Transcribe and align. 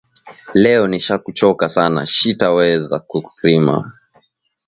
Leo 0.63 0.83
nisha 0.89 1.15
ku 1.23 1.29
choka 1.39 1.65
sana 1.75 1.99
shita 2.15 2.47
weza 2.55 2.97
ku 3.09 3.17
rima 3.45 3.77